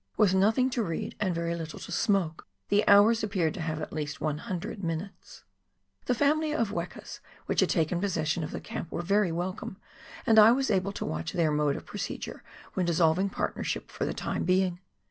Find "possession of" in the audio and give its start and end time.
8.01-8.49